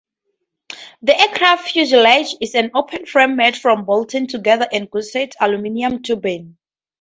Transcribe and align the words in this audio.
The 1.03 1.15
aircraft 1.15 1.69
fuselage 1.69 2.33
is 2.41 2.55
an 2.55 2.71
open 2.73 3.05
frame 3.05 3.35
made 3.35 3.55
from 3.55 3.85
bolted-together 3.85 4.67
and 4.71 4.89
gusseted 4.89 5.35
aluminum 5.39 6.01
tubing. 6.01 6.57